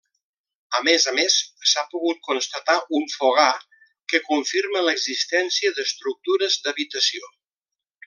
[0.77, 1.35] A més a més
[1.71, 3.51] s'ha pogut constatar un fogar,
[4.15, 7.35] que confirma l'existència d'estructures d'habitació.